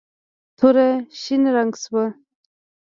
توره 0.57 0.87
شین 1.21 1.43
رنګ 1.55 1.73
شوه. 1.83 2.05